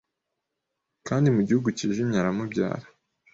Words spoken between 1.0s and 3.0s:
Kandi mu Gihugu cyijimye aramubyara